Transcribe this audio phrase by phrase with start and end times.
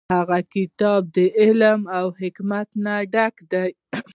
[0.15, 2.67] هغه کتاب د علم او حکمت
[3.13, 3.53] ډک و.